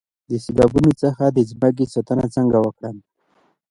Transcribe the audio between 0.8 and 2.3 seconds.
څخه د ځمکو ساتنه